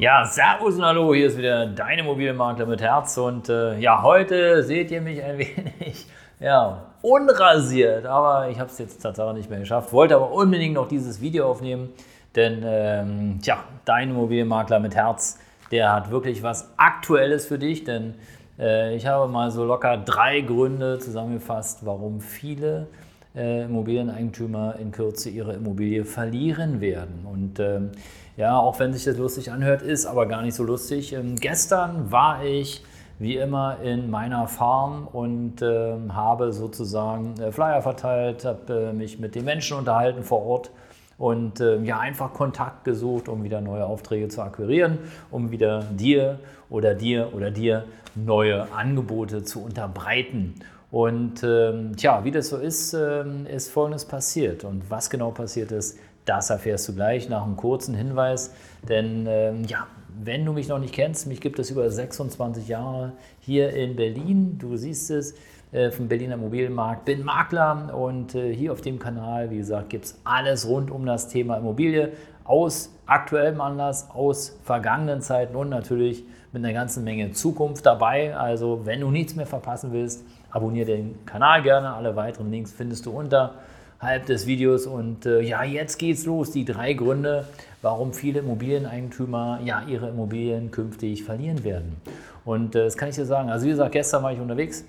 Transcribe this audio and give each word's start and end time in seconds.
Ja, 0.00 0.24
Servus 0.24 0.76
und 0.76 0.82
Hallo, 0.86 1.12
hier 1.12 1.26
ist 1.26 1.36
wieder 1.36 1.66
dein 1.66 1.98
Immobilienmakler 1.98 2.64
mit 2.64 2.80
Herz 2.80 3.18
und 3.18 3.50
äh, 3.50 3.78
ja, 3.78 4.02
heute 4.02 4.62
seht 4.62 4.90
ihr 4.90 5.02
mich 5.02 5.22
ein 5.22 5.36
wenig 5.38 6.06
ja, 6.40 6.86
unrasiert, 7.02 8.06
aber 8.06 8.48
ich 8.48 8.58
habe 8.58 8.70
es 8.70 8.78
jetzt 8.78 9.02
tatsächlich 9.02 9.34
nicht 9.34 9.50
mehr 9.50 9.58
geschafft, 9.58 9.92
wollte 9.92 10.16
aber 10.16 10.32
unbedingt 10.32 10.72
noch 10.72 10.88
dieses 10.88 11.20
Video 11.20 11.50
aufnehmen, 11.50 11.90
denn 12.34 12.62
ähm, 12.64 13.40
tja, 13.42 13.58
dein 13.84 14.08
Immobilienmakler 14.12 14.80
mit 14.80 14.94
Herz, 14.94 15.38
der 15.70 15.92
hat 15.92 16.10
wirklich 16.10 16.42
was 16.42 16.72
Aktuelles 16.78 17.44
für 17.44 17.58
dich, 17.58 17.84
denn 17.84 18.14
äh, 18.58 18.96
ich 18.96 19.06
habe 19.06 19.30
mal 19.30 19.50
so 19.50 19.66
locker 19.66 19.98
drei 19.98 20.40
Gründe 20.40 20.98
zusammengefasst, 20.98 21.84
warum 21.84 22.22
viele 22.22 22.86
äh, 23.36 23.64
Immobilieneigentümer 23.64 24.76
in 24.78 24.92
Kürze 24.92 25.28
ihre 25.28 25.52
Immobilie 25.52 26.06
verlieren 26.06 26.80
werden 26.80 27.26
und 27.50 27.58
ähm, 27.58 27.90
ja, 28.36 28.58
auch 28.58 28.78
wenn 28.78 28.92
sich 28.92 29.04
das 29.04 29.16
lustig 29.16 29.50
anhört, 29.50 29.82
ist 29.82 30.06
aber 30.06 30.26
gar 30.26 30.42
nicht 30.42 30.54
so 30.54 30.62
lustig. 30.62 31.12
Ähm, 31.12 31.36
gestern 31.36 32.10
war 32.12 32.44
ich 32.44 32.82
wie 33.18 33.36
immer 33.36 33.78
in 33.82 34.08
meiner 34.08 34.46
Farm 34.46 35.06
und 35.12 35.60
äh, 35.60 35.94
habe 36.10 36.52
sozusagen 36.52 37.34
äh, 37.40 37.52
Flyer 37.52 37.82
verteilt, 37.82 38.44
habe 38.44 38.90
äh, 38.90 38.92
mich 38.92 39.18
mit 39.18 39.34
den 39.34 39.44
Menschen 39.44 39.76
unterhalten 39.76 40.22
vor 40.22 40.46
Ort 40.46 40.70
und 41.18 41.60
ähm, 41.60 41.84
ja, 41.84 41.98
einfach 41.98 42.32
Kontakt 42.32 42.84
gesucht, 42.84 43.28
um 43.28 43.42
wieder 43.42 43.60
neue 43.60 43.84
Aufträge 43.84 44.28
zu 44.28 44.40
akquirieren, 44.40 44.98
um 45.30 45.50
wieder 45.50 45.82
dir 45.82 46.38
oder 46.70 46.94
dir 46.94 47.34
oder 47.34 47.50
dir 47.50 47.84
neue 48.14 48.72
Angebote 48.72 49.42
zu 49.42 49.62
unterbreiten. 49.62 50.54
Und 50.90 51.44
ähm, 51.44 51.94
tja, 51.96 52.24
wie 52.24 52.30
das 52.30 52.48
so 52.48 52.56
ist, 52.56 52.94
ähm, 52.94 53.46
ist 53.46 53.70
Folgendes 53.70 54.04
passiert. 54.04 54.64
Und 54.64 54.90
was 54.90 55.08
genau 55.08 55.30
passiert 55.30 55.70
ist, 55.72 55.98
das 56.30 56.48
erfährst 56.48 56.88
du 56.88 56.94
gleich 56.94 57.28
nach 57.28 57.44
einem 57.44 57.56
kurzen 57.56 57.92
Hinweis. 57.94 58.54
Denn 58.88 59.26
ähm, 59.28 59.64
ja, 59.64 59.88
wenn 60.22 60.44
du 60.44 60.52
mich 60.52 60.68
noch 60.68 60.78
nicht 60.78 60.94
kennst, 60.94 61.26
mich 61.26 61.40
gibt 61.40 61.58
es 61.58 61.70
über 61.70 61.90
26 61.90 62.68
Jahre 62.68 63.12
hier 63.40 63.70
in 63.74 63.96
Berlin. 63.96 64.56
Du 64.56 64.76
siehst 64.76 65.10
es 65.10 65.34
äh, 65.72 65.90
vom 65.90 66.06
Berliner 66.06 66.34
Immobilienmarkt. 66.34 67.04
Bin 67.04 67.24
Makler 67.24 67.92
und 67.98 68.36
äh, 68.36 68.54
hier 68.54 68.72
auf 68.72 68.80
dem 68.80 69.00
Kanal, 69.00 69.50
wie 69.50 69.56
gesagt, 69.56 69.90
gibt 69.90 70.04
es 70.04 70.20
alles 70.22 70.68
rund 70.68 70.92
um 70.92 71.04
das 71.04 71.28
Thema 71.28 71.56
Immobilie 71.56 72.12
aus 72.44 72.94
aktuellem 73.06 73.60
Anlass, 73.60 74.08
aus 74.14 74.56
vergangenen 74.62 75.22
Zeiten 75.22 75.56
und 75.56 75.68
natürlich 75.68 76.24
mit 76.52 76.64
einer 76.64 76.72
ganzen 76.72 77.02
Menge 77.02 77.32
Zukunft 77.32 77.86
dabei. 77.86 78.36
Also 78.36 78.82
wenn 78.84 79.00
du 79.00 79.10
nichts 79.10 79.34
mehr 79.34 79.46
verpassen 79.46 79.92
willst, 79.92 80.24
abonniere 80.50 80.86
den 80.86 81.24
Kanal 81.26 81.62
gerne. 81.62 81.92
Alle 81.92 82.14
weiteren 82.14 82.52
Links 82.52 82.72
findest 82.72 83.04
du 83.06 83.10
unter 83.10 83.54
halb 84.00 84.26
des 84.26 84.46
Videos. 84.46 84.86
Und 84.86 85.26
äh, 85.26 85.40
ja, 85.40 85.62
jetzt 85.62 85.98
geht's 85.98 86.24
los. 86.24 86.50
Die 86.50 86.64
drei 86.64 86.94
Gründe, 86.94 87.46
warum 87.82 88.12
viele 88.12 88.40
Immobilieneigentümer 88.40 89.60
ja 89.64 89.82
ihre 89.86 90.08
Immobilien 90.08 90.70
künftig 90.70 91.24
verlieren 91.24 91.64
werden. 91.64 91.96
Und 92.44 92.74
äh, 92.74 92.84
das 92.84 92.96
kann 92.96 93.08
ich 93.08 93.16
dir 93.16 93.26
sagen. 93.26 93.50
Also 93.50 93.66
wie 93.66 93.70
gesagt, 93.70 93.92
gestern 93.92 94.22
war 94.22 94.32
ich 94.32 94.40
unterwegs 94.40 94.84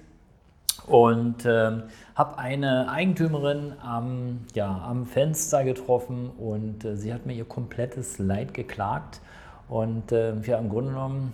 und 0.88 1.46
äh, 1.46 1.72
habe 2.16 2.38
eine 2.38 2.90
Eigentümerin 2.90 3.74
am, 3.82 4.40
ja, 4.54 4.84
am 4.88 5.06
Fenster 5.06 5.64
getroffen 5.64 6.30
und 6.38 6.84
äh, 6.86 6.96
sie 6.96 7.14
hat 7.14 7.26
mir 7.26 7.34
ihr 7.34 7.46
komplettes 7.46 8.20
Leid 8.20 8.54
geklagt. 8.54 9.22
Und 9.70 10.12
äh, 10.12 10.34
ja, 10.42 10.58
im 10.58 10.70
Grunde 10.70 10.92
genommen, 10.92 11.34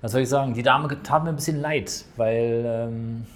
was 0.00 0.12
soll 0.12 0.22
ich 0.22 0.28
sagen, 0.28 0.54
die 0.54 0.62
Dame 0.62 0.88
tat 1.02 1.22
mir 1.22 1.30
ein 1.30 1.36
bisschen 1.36 1.60
leid, 1.60 2.04
weil 2.16 2.64
ähm, 2.66 3.26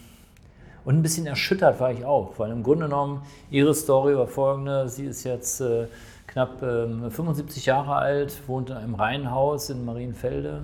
und 0.86 0.94
ein 0.94 1.02
bisschen 1.02 1.26
erschüttert 1.26 1.80
war 1.80 1.90
ich 1.90 2.04
auch, 2.04 2.34
weil 2.38 2.52
im 2.52 2.62
Grunde 2.62 2.84
genommen 2.86 3.22
ihre 3.50 3.74
Story 3.74 4.16
war 4.16 4.28
folgende. 4.28 4.88
Sie 4.88 5.04
ist 5.06 5.24
jetzt 5.24 5.60
äh, 5.60 5.88
knapp 6.28 6.62
äh, 6.62 7.10
75 7.10 7.66
Jahre 7.66 7.96
alt, 7.96 8.40
wohnt 8.46 8.70
in 8.70 8.76
einem 8.76 8.94
Reihenhaus 8.94 9.68
in 9.68 9.84
Marienfelde, 9.84 10.60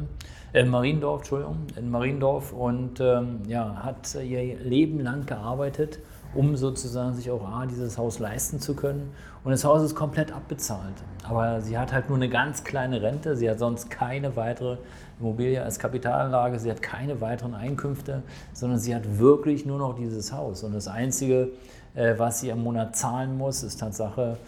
äh, 0.52 0.64
Mariendorf, 0.64 1.22
Entschuldigung, 1.22 1.66
in 1.76 1.90
Mariendorf 1.90 2.52
und 2.52 3.00
ähm, 3.00 3.40
ja, 3.48 3.82
hat 3.82 4.14
ihr 4.14 4.60
Leben 4.60 5.00
lang 5.00 5.26
gearbeitet, 5.26 5.98
um 6.34 6.56
sozusagen 6.56 7.14
sich 7.14 7.30
auch 7.30 7.46
A, 7.46 7.66
dieses 7.66 7.98
Haus 7.98 8.18
leisten 8.18 8.60
zu 8.60 8.74
können. 8.74 9.12
Und 9.44 9.50
das 9.50 9.64
Haus 9.64 9.82
ist 9.82 9.94
komplett 9.94 10.32
abbezahlt. 10.32 10.94
Aber 11.28 11.60
sie 11.60 11.76
hat 11.76 11.92
halt 11.92 12.08
nur 12.08 12.16
eine 12.16 12.28
ganz 12.28 12.64
kleine 12.64 13.02
Rente, 13.02 13.36
sie 13.36 13.50
hat 13.50 13.58
sonst 13.58 13.90
keine 13.90 14.36
weitere 14.36 14.78
Immobilie 15.20 15.62
als 15.62 15.78
Kapitalanlage, 15.78 16.58
sie 16.58 16.70
hat 16.70 16.82
keine 16.82 17.20
weiteren 17.20 17.54
Einkünfte, 17.54 18.22
sondern 18.52 18.78
sie 18.78 18.94
hat 18.94 19.18
wirklich 19.18 19.66
nur 19.66 19.78
noch 19.78 19.94
dieses 19.94 20.32
Haus. 20.32 20.62
Und 20.62 20.74
das 20.74 20.88
Einzige, 20.88 21.50
äh, 21.94 22.14
was 22.16 22.40
sie 22.40 22.52
am 22.52 22.62
Monat 22.62 22.96
zahlen 22.96 23.36
muss, 23.36 23.62
ist 23.62 23.80
Tatsache 23.80 24.38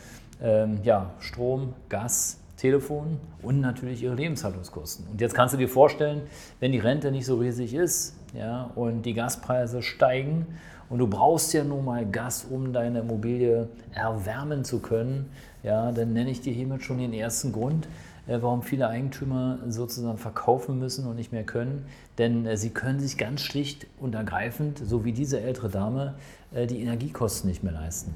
ähm, 0.43 0.81
ja, 0.83 1.11
Strom, 1.19 1.75
Gas, 1.89 2.39
Telefon 2.56 3.19
und 3.42 3.60
natürlich 3.60 4.03
ihre 4.03 4.15
Lebenshaltungskosten. 4.15 5.06
Und 5.10 5.20
jetzt 5.20 5.34
kannst 5.34 5.54
du 5.54 5.59
dir 5.59 5.69
vorstellen, 5.69 6.22
wenn 6.60 6.72
die 6.72 6.78
Rente 6.78 7.10
nicht 7.10 7.26
so 7.26 7.37
riesig 7.37 7.75
ist 7.75 8.15
ja, 8.32 8.70
und 8.75 9.03
die 9.03 9.15
Gaspreise 9.15 9.82
steigen 9.82 10.47
und 10.88 10.98
du 10.98 11.06
brauchst 11.06 11.53
ja 11.53 11.65
nun 11.65 11.84
mal 11.84 12.06
Gas, 12.06 12.47
um 12.48 12.72
deine 12.72 13.00
Immobilie 13.00 13.69
erwärmen 13.92 14.65
zu 14.65 14.78
können, 14.78 15.31
ja, 15.62 15.91
dann 15.92 16.12
nenne 16.12 16.31
ich 16.31 16.41
dir 16.41 16.53
hiermit 16.53 16.82
schon 16.82 16.98
den 16.98 17.12
ersten 17.12 17.53
Grund, 17.53 17.88
äh, 18.26 18.38
warum 18.41 18.62
viele 18.62 18.88
Eigentümer 18.88 19.59
sozusagen 19.69 20.19
verkaufen 20.19 20.78
müssen 20.78 21.06
und 21.06 21.16
nicht 21.16 21.32
mehr 21.32 21.44
können. 21.44 21.86
Denn 22.19 22.47
äh, 22.47 22.56
sie 22.56 22.71
können 22.71 23.00
sich 23.00 23.16
ganz 23.16 23.41
schlicht 23.41 23.86
und 23.98 24.15
ergreifend, 24.15 24.78
so 24.78 25.04
wie 25.04 25.12
diese 25.12 25.41
ältere 25.41 25.71
Dame, 25.71 26.15
äh, 26.54 26.66
die 26.66 26.81
Energiekosten 26.81 27.48
nicht 27.48 27.65
mehr 27.65 27.72
leisten. 27.72 28.15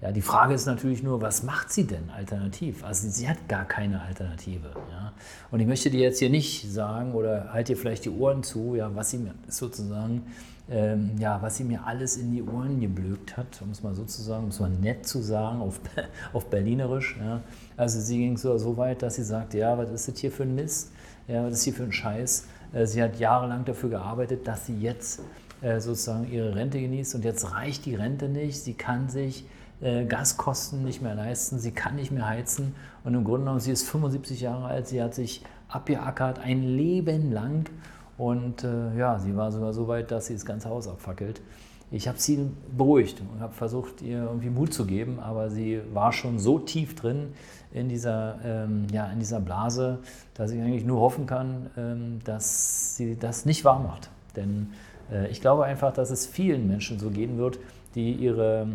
Ja, 0.00 0.12
die 0.12 0.22
Frage 0.22 0.54
ist 0.54 0.66
natürlich 0.66 1.02
nur, 1.02 1.20
was 1.20 1.42
macht 1.42 1.72
sie 1.72 1.84
denn 1.84 2.08
alternativ? 2.10 2.84
Also 2.84 3.08
sie 3.08 3.28
hat 3.28 3.48
gar 3.48 3.64
keine 3.64 4.00
Alternative. 4.00 4.70
Ja? 4.92 5.12
Und 5.50 5.58
ich 5.58 5.66
möchte 5.66 5.90
dir 5.90 6.00
jetzt 6.00 6.20
hier 6.20 6.30
nicht 6.30 6.70
sagen 6.72 7.14
oder 7.14 7.52
halt 7.52 7.66
dir 7.66 7.76
vielleicht 7.76 8.04
die 8.04 8.10
Ohren 8.10 8.44
zu, 8.44 8.76
ja, 8.76 8.94
was 8.94 9.10
sie 9.10 9.18
mir 9.18 9.34
sozusagen, 9.48 10.22
ähm, 10.70 11.10
ja, 11.18 11.42
was 11.42 11.56
sie 11.56 11.64
mir 11.64 11.84
alles 11.84 12.16
in 12.16 12.30
die 12.30 12.44
Ohren 12.44 12.78
geblökt 12.80 13.36
hat, 13.36 13.60
um 13.60 13.72
es 13.72 13.82
mal 13.82 13.92
so 13.96 14.04
zu 14.04 14.22
sagen, 14.22 14.44
um 14.44 14.50
es 14.50 14.60
mal 14.60 14.70
nett 14.70 15.04
zu 15.04 15.20
sagen, 15.20 15.60
auf, 15.60 15.80
auf 16.32 16.46
Berlinerisch. 16.46 17.16
Ja? 17.20 17.40
Also 17.76 17.98
sie 17.98 18.18
ging 18.18 18.36
so, 18.36 18.56
so 18.56 18.76
weit, 18.76 19.02
dass 19.02 19.16
sie 19.16 19.24
sagte, 19.24 19.58
ja, 19.58 19.76
was 19.76 19.90
ist 19.90 20.06
das 20.06 20.18
hier 20.18 20.30
für 20.30 20.44
ein 20.44 20.54
Mist? 20.54 20.92
Ja, 21.26 21.44
was 21.44 21.54
ist 21.54 21.64
hier 21.64 21.74
für 21.74 21.82
ein 21.82 21.92
Scheiß? 21.92 22.46
Äh, 22.72 22.86
sie 22.86 23.02
hat 23.02 23.18
jahrelang 23.18 23.64
dafür 23.64 23.90
gearbeitet, 23.90 24.46
dass 24.46 24.66
sie 24.66 24.78
jetzt 24.78 25.22
äh, 25.60 25.80
sozusagen 25.80 26.30
ihre 26.30 26.54
Rente 26.54 26.80
genießt 26.80 27.16
und 27.16 27.24
jetzt 27.24 27.52
reicht 27.52 27.84
die 27.84 27.96
Rente 27.96 28.28
nicht. 28.28 28.62
Sie 28.62 28.74
kann 28.74 29.08
sich 29.08 29.44
äh, 29.80 30.04
Gaskosten 30.04 30.84
nicht 30.84 31.02
mehr 31.02 31.14
leisten, 31.14 31.58
sie 31.58 31.72
kann 31.72 31.96
nicht 31.96 32.10
mehr 32.10 32.26
heizen 32.26 32.74
und 33.04 33.14
im 33.14 33.24
Grunde 33.24 33.40
genommen, 33.40 33.60
sie 33.60 33.72
ist 33.72 33.88
75 33.88 34.40
Jahre 34.40 34.66
alt, 34.66 34.88
sie 34.88 35.02
hat 35.02 35.14
sich 35.14 35.42
abgeackert 35.68 36.38
ein 36.38 36.62
Leben 36.62 37.32
lang 37.32 37.68
und 38.16 38.64
äh, 38.64 38.96
ja, 38.96 39.18
sie 39.18 39.36
war 39.36 39.52
sogar 39.52 39.72
so 39.72 39.88
weit, 39.88 40.10
dass 40.10 40.26
sie 40.26 40.34
das 40.34 40.44
ganze 40.44 40.68
Haus 40.68 40.88
abfackelt. 40.88 41.40
Ich 41.90 42.06
habe 42.06 42.18
sie 42.18 42.50
beruhigt 42.76 43.22
und 43.32 43.40
habe 43.40 43.54
versucht, 43.54 44.02
ihr 44.02 44.24
irgendwie 44.24 44.50
Mut 44.50 44.74
zu 44.74 44.84
geben, 44.84 45.20
aber 45.20 45.48
sie 45.48 45.80
war 45.94 46.12
schon 46.12 46.38
so 46.38 46.58
tief 46.58 46.94
drin 46.94 47.32
in 47.72 47.88
dieser, 47.88 48.38
ähm, 48.44 48.86
ja, 48.92 49.10
in 49.10 49.20
dieser 49.20 49.40
Blase, 49.40 50.00
dass 50.34 50.50
ich 50.50 50.60
eigentlich 50.60 50.84
nur 50.84 51.00
hoffen 51.00 51.24
kann, 51.24 51.70
ähm, 51.78 52.18
dass 52.24 52.96
sie 52.96 53.16
das 53.16 53.46
nicht 53.46 53.64
wahr 53.64 53.80
macht. 53.80 54.10
Denn 54.36 54.72
äh, 55.10 55.28
ich 55.28 55.40
glaube 55.40 55.64
einfach, 55.64 55.92
dass 55.92 56.10
es 56.10 56.26
vielen 56.26 56.68
Menschen 56.68 56.98
so 56.98 57.08
gehen 57.08 57.38
wird, 57.38 57.58
die 57.94 58.12
ihre 58.12 58.66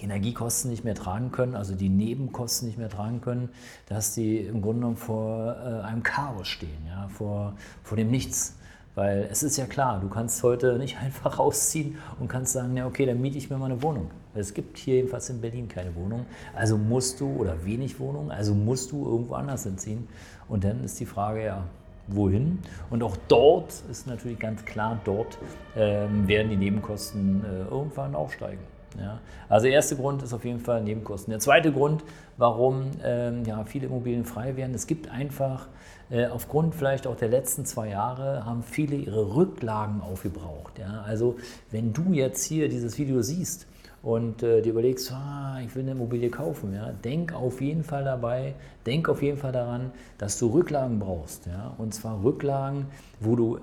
Energiekosten 0.00 0.70
nicht 0.70 0.84
mehr 0.84 0.94
tragen 0.94 1.30
können, 1.32 1.54
also 1.54 1.74
die 1.74 1.88
Nebenkosten 1.88 2.68
nicht 2.68 2.78
mehr 2.78 2.88
tragen 2.88 3.20
können, 3.20 3.50
dass 3.86 4.14
die 4.14 4.38
im 4.38 4.62
Grunde 4.62 4.80
genommen 4.80 4.96
vor 4.96 5.56
äh, 5.56 5.86
einem 5.86 6.02
Chaos 6.02 6.48
stehen, 6.48 6.86
ja, 6.86 7.08
vor, 7.08 7.54
vor 7.82 7.96
dem 7.96 8.10
Nichts. 8.10 8.54
Weil 8.94 9.28
es 9.30 9.44
ist 9.44 9.56
ja 9.56 9.66
klar, 9.66 10.00
du 10.00 10.08
kannst 10.08 10.42
heute 10.42 10.76
nicht 10.78 10.98
einfach 10.98 11.38
rausziehen 11.38 11.98
und 12.18 12.28
kannst 12.28 12.52
sagen, 12.52 12.76
ja 12.76 12.86
okay, 12.86 13.06
dann 13.06 13.20
miete 13.20 13.38
ich 13.38 13.48
mir 13.48 13.56
mal 13.56 13.66
eine 13.66 13.82
Wohnung. 13.82 14.10
Es 14.34 14.54
gibt 14.54 14.78
hier 14.78 14.96
jedenfalls 14.96 15.30
in 15.30 15.40
Berlin 15.40 15.68
keine 15.68 15.94
Wohnung. 15.94 16.26
Also 16.54 16.76
musst 16.76 17.20
du, 17.20 17.28
oder 17.36 17.64
wenig 17.64 17.98
Wohnung, 17.98 18.30
also 18.30 18.54
musst 18.54 18.92
du 18.92 19.04
irgendwo 19.04 19.34
anders 19.34 19.64
hinziehen. 19.64 20.08
Und 20.48 20.64
dann 20.64 20.84
ist 20.84 20.98
die 21.00 21.06
Frage, 21.06 21.44
ja, 21.44 21.64
wohin? 22.08 22.58
Und 22.90 23.02
auch 23.02 23.16
dort 23.28 23.72
ist 23.90 24.06
natürlich 24.06 24.38
ganz 24.38 24.64
klar, 24.64 25.00
dort 25.04 25.38
ähm, 25.76 26.26
werden 26.26 26.50
die 26.50 26.56
Nebenkosten 26.56 27.44
äh, 27.44 27.62
irgendwann 27.70 28.14
aufsteigen. 28.14 28.62
Ja? 28.98 29.20
Also 29.48 29.64
der 29.64 29.74
erste 29.74 29.96
Grund 29.96 30.22
ist 30.22 30.32
auf 30.32 30.44
jeden 30.44 30.60
Fall 30.60 30.82
Nebenkosten. 30.82 31.30
Der 31.30 31.40
zweite 31.40 31.72
Grund, 31.72 32.04
warum 32.36 32.90
ähm, 33.04 33.44
ja, 33.44 33.64
viele 33.64 33.86
Immobilien 33.86 34.24
frei 34.24 34.56
werden, 34.56 34.74
es 34.74 34.86
gibt 34.86 35.10
einfach 35.10 35.66
äh, 36.10 36.26
aufgrund 36.26 36.74
vielleicht 36.74 37.06
auch 37.06 37.16
der 37.16 37.28
letzten 37.28 37.64
zwei 37.64 37.90
Jahre 37.90 38.44
haben 38.44 38.62
viele 38.62 38.96
ihre 38.96 39.34
Rücklagen 39.34 40.00
aufgebraucht. 40.00 40.78
Ja? 40.78 41.02
Also 41.06 41.36
wenn 41.70 41.92
du 41.92 42.12
jetzt 42.12 42.44
hier 42.44 42.68
dieses 42.68 42.98
Video 42.98 43.22
siehst 43.22 43.66
und 44.02 44.42
äh, 44.42 44.62
dir 44.62 44.70
überlegst, 44.70 45.12
ah, 45.12 45.58
ich 45.64 45.74
will 45.74 45.82
eine 45.82 45.92
Immobilie 45.92 46.30
kaufen, 46.30 46.74
ja, 46.74 46.92
denk 47.04 47.34
auf 47.34 47.60
jeden 47.60 47.84
Fall 47.84 48.04
dabei, 48.04 48.54
denk 48.86 49.08
auf 49.08 49.22
jeden 49.22 49.38
Fall 49.38 49.52
daran, 49.52 49.90
dass 50.18 50.38
du 50.38 50.46
Rücklagen 50.48 50.98
brauchst. 50.98 51.46
Ja? 51.46 51.74
Und 51.78 51.92
zwar 51.94 52.22
Rücklagen, 52.22 52.86
wo 53.20 53.36
du 53.36 53.58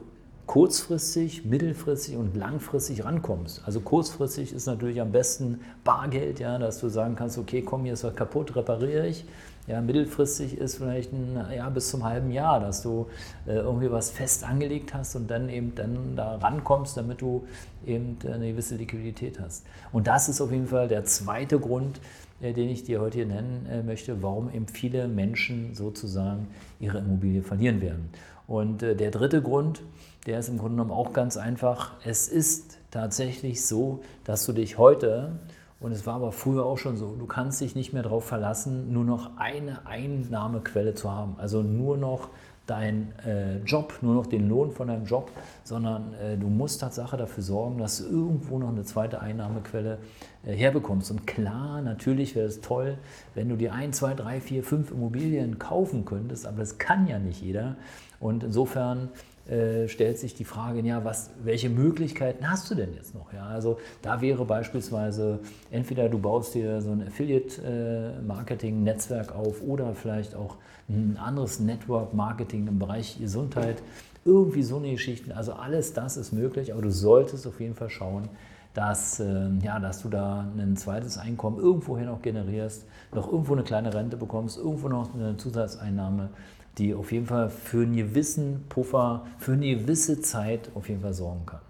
kurzfristig, 0.46 1.46
mittelfristig 1.46 2.18
und 2.18 2.36
langfristig 2.36 3.04
rankommst. 3.04 3.62
Also 3.66 3.80
kurzfristig 3.80 4.54
ist 4.54 4.68
natürlich 4.68 5.02
am 5.02 5.12
besten 5.12 5.62
Bargeld, 5.84 6.40
ja, 6.40 6.58
dass 6.58 6.80
du 6.80 6.90
sagen 6.90 7.16
kannst, 7.16 7.38
okay, 7.38 7.62
komm, 7.62 7.84
hier 7.84 7.94
ist 7.94 8.04
was 8.04 8.16
kaputt, 8.16 8.56
repariere 8.56 9.08
ich. 9.08 9.26
Ja, 9.68 9.82
mittelfristig 9.82 10.60
ist 10.60 10.76
vielleicht 10.76 11.12
ein 11.12 11.44
ja, 11.56 11.68
bis 11.70 11.90
zum 11.90 12.04
halben 12.04 12.30
Jahr, 12.30 12.60
dass 12.60 12.84
du 12.84 13.08
äh, 13.48 13.56
irgendwie 13.56 13.92
was 13.92 14.12
fest 14.12 14.44
angelegt 14.44 14.94
hast 14.94 15.16
und 15.16 15.28
dann 15.28 15.50
eben 15.50 15.74
dann 15.74 16.16
da 16.16 16.36
rankommst, 16.36 16.98
damit 16.98 17.22
du 17.22 17.48
eben 17.84 18.20
eine 18.32 18.52
gewisse 18.52 18.76
Liquidität 18.76 19.40
hast. 19.40 19.66
Und 19.92 20.06
das 20.06 20.30
ist 20.30 20.40
auf 20.40 20.52
jeden 20.52 20.68
Fall 20.68 20.88
der 20.88 21.06
zweite 21.06 21.60
Grund, 21.60 22.00
den 22.42 22.70
ich 22.70 22.84
dir 22.84 23.00
heute 23.00 23.18
hier 23.18 23.26
nennen 23.26 23.66
äh, 23.70 23.82
möchte, 23.82 24.22
warum 24.22 24.52
eben 24.52 24.68
viele 24.68 25.08
Menschen 25.08 25.74
sozusagen 25.74 26.48
ihre 26.80 27.00
Immobilie 27.00 27.42
verlieren 27.42 27.82
werden. 27.82 28.10
Und 28.48 28.84
äh, 28.84 28.96
der 28.96 29.12
dritte 29.12 29.42
Grund, 29.42 29.82
der 30.26 30.40
ist 30.40 30.50
im 30.50 30.58
Grunde 30.58 30.76
genommen 30.76 30.92
auch 30.92 31.14
ganz 31.14 31.38
einfach. 31.38 31.94
Es 32.04 32.28
ist 32.28 32.78
tatsächlich 32.92 33.66
so, 33.66 34.02
dass 34.24 34.46
du 34.46 34.54
dich 34.54 34.78
heute, 34.78 35.40
und 35.80 35.92
es 35.92 36.06
war 36.06 36.16
aber 36.16 36.32
früher 36.32 36.66
auch 36.66 36.78
schon 36.78 36.98
so, 36.98 37.16
du 37.16 37.26
kannst 37.26 37.62
dich 37.62 37.76
nicht 37.76 37.94
mehr 37.94 38.04
darauf 38.04 38.26
verlassen, 38.26 38.92
nur 38.92 39.06
noch 39.06 39.38
eine 39.38 39.86
Einnahmequelle 39.88 40.94
zu 40.94 41.12
haben. 41.12 41.36
Also 41.38 41.62
nur 41.62 41.98
noch 41.98 42.30
dein 42.68 43.14
äh, 43.26 43.58
Job, 43.66 43.94
nur 44.02 44.16
noch 44.16 44.26
den 44.26 44.50
Lohn 44.50 44.72
von 44.72 44.88
deinem 44.88 45.06
Job, 45.06 45.32
sondern 45.64 46.14
äh, 46.16 46.38
du 46.38 46.48
musst 46.48 46.82
Tatsache 46.82 47.18
dafür 47.18 47.44
sorgen, 47.44 47.78
dass 47.78 48.00
du 48.00 48.06
irgendwo 48.06 48.58
noch 48.58 48.70
eine 48.70 48.84
zweite 48.84 49.22
Einnahmequelle 49.22 50.00
äh, 50.46 50.54
herbekommst. 50.54 51.12
Und 51.12 51.28
klar, 51.28 51.82
natürlich 51.82 52.36
wäre 52.36 52.48
es 52.48 52.62
toll, 52.62 52.98
wenn 53.36 53.50
du 53.50 53.56
dir 53.56 53.74
ein, 53.74 53.94
zwei, 53.94 54.14
drei, 54.14 54.42
vier, 54.42 54.64
fünf 54.64 54.92
Immobilien 54.92 55.60
kaufen 55.60 56.06
könntest, 56.06 56.48
aber 56.48 56.60
das 56.60 56.78
kann 56.78 57.08
ja 57.08 57.20
nicht 57.20 57.42
jeder. 57.42 57.76
Und 58.20 58.44
insofern 58.44 59.10
äh, 59.48 59.88
stellt 59.88 60.18
sich 60.18 60.34
die 60.34 60.44
Frage, 60.44 60.82
ja, 60.82 61.06
was, 61.06 61.30
welche 61.44 61.70
Möglichkeiten 61.70 62.50
hast 62.50 62.72
du 62.72 62.76
denn 62.76 62.96
jetzt 62.96 63.14
noch? 63.14 63.32
Ja, 63.32 63.46
also 63.46 63.78
da 64.02 64.22
wäre 64.22 64.44
beispielsweise 64.44 65.40
entweder 65.70 66.10
du 66.10 66.18
baust 66.18 66.56
dir 66.56 66.82
so 66.82 66.90
ein 66.90 67.06
Affiliate-Marketing-Netzwerk 67.06 69.36
auf 69.36 69.62
oder 69.62 69.94
vielleicht 69.94 70.34
auch 70.34 70.56
ein 70.90 71.18
anderes 71.18 71.60
Network-Marketing 71.60 72.55
im 72.56 72.80
Bereich 72.80 73.18
Gesundheit, 73.20 73.82
irgendwie 74.24 74.64
so 74.64 74.78
eine 74.78 74.92
Geschichten. 74.92 75.32
Also 75.32 75.54
alles 75.54 75.94
das 75.94 76.18
ist 76.18 76.32
möglich, 76.32 76.74
aber 76.74 76.82
du 76.82 76.92
solltest 76.92 77.46
auf 77.46 77.60
jeden 77.60 77.76
Fall 77.76 77.90
schauen, 77.90 78.28
dass, 78.74 79.20
äh, 79.20 79.50
ja, 79.62 79.80
dass 79.80 80.02
du 80.02 80.10
da 80.10 80.46
ein 80.58 80.76
zweites 80.76 81.18
Einkommen 81.18 81.60
irgendwoher 81.60 82.06
noch 82.06 82.22
generierst, 82.22 82.86
noch 83.14 83.32
irgendwo 83.32 83.54
eine 83.54 83.64
kleine 83.64 83.94
Rente 83.94 84.18
bekommst, 84.18 84.58
irgendwo 84.58 84.90
noch 84.90 85.14
eine 85.14 85.38
Zusatzeinnahme 85.38 86.30
die 86.78 86.94
auf 86.94 87.12
jeden 87.12 87.26
Fall 87.26 87.50
für 87.50 87.84
einen 87.84 87.96
gewissen 87.96 88.66
Puffer, 88.70 89.26
für 89.38 89.54
eine 89.54 89.76
gewisse 89.76 90.22
Zeit 90.22 90.70
auf 90.76 90.90
jeden 90.90 91.02
Fall 91.02 91.14
sorgen 91.14 91.46
kann. 91.46 91.62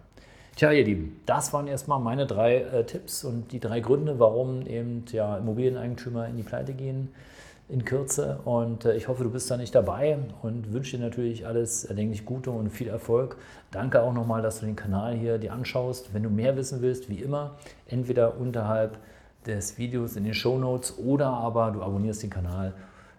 Tja, 0.56 0.72
ihr 0.72 0.86
Lieben, 0.86 1.20
das 1.26 1.52
waren 1.52 1.68
erstmal 1.68 2.00
meine 2.00 2.26
drei 2.26 2.58
äh, 2.58 2.86
Tipps 2.86 3.26
und 3.26 3.52
die 3.52 3.60
drei 3.60 3.82
Gründe, 3.82 4.20
warum 4.20 4.66
eben 4.66 5.04
ja, 5.12 5.38
Immobilieneigentümer 5.38 6.28
in 6.28 6.38
die 6.38 6.44
Pleite 6.44 6.74
gehen 6.74 7.10
in 7.68 7.86
Kürze. 7.86 8.40
Und 8.46 8.86
äh, 8.86 8.96
ich 8.96 9.08
hoffe, 9.08 9.24
du 9.24 9.32
bist 9.32 9.50
da 9.50 9.58
nicht 9.58 9.74
dabei 9.74 10.18
und 10.42 10.74
wünsche 10.74 10.98
dir 10.98 11.04
natürlich 11.04 11.46
alles 11.48 11.86
erdenklich 11.86 12.26
Gute 12.26 12.52
und 12.52 12.70
viel 12.70 12.88
Erfolg. 12.88 13.38
Danke 13.72 14.02
auch 14.02 14.14
nochmal, 14.14 14.42
dass 14.42 14.60
du 14.60 14.66
den 14.66 14.76
Kanal 14.76 15.16
hier 15.16 15.38
dir 15.38 15.54
anschaust. 15.54 16.14
Wenn 16.14 16.24
du 16.24 16.30
mehr 16.30 16.56
wissen 16.56 16.82
willst, 16.82 17.10
wie 17.10 17.22
immer, 17.22 17.56
entweder 17.88 18.38
unterhalb 18.38 18.98
des 19.46 19.78
Videos 19.78 20.16
in 20.16 20.24
den 20.24 20.34
Show 20.34 20.58
Notes 20.58 20.98
oder 20.98 21.28
aber 21.28 21.72
du 21.72 21.82
abonnierst 21.82 22.24
den 22.24 22.30
Kanal. 22.30 22.74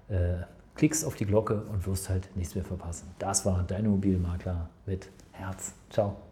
Äh, 0.08 0.44
klickst 0.76 1.04
auf 1.04 1.16
die 1.16 1.26
Glocke 1.26 1.62
und 1.72 1.87
wirst 1.87 2.08
halt 2.08 2.28
nichts 2.37 2.54
mehr 2.54 2.64
verpassen. 2.64 3.08
Das 3.19 3.44
war 3.44 3.64
dein 3.66 3.87
Immobilienmakler 3.87 4.69
mit 4.84 5.08
Herz. 5.32 5.72
Ciao. 5.90 6.25